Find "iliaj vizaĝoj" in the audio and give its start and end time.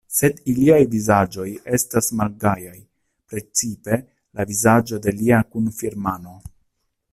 0.51-1.45